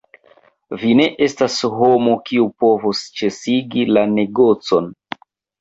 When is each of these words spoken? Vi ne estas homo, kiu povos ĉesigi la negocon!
Vi 0.83 0.93
ne 0.99 1.05
estas 1.25 1.57
homo, 1.81 2.15
kiu 2.29 2.47
povos 2.65 3.05
ĉesigi 3.21 3.87
la 3.93 4.07
negocon! 4.19 4.91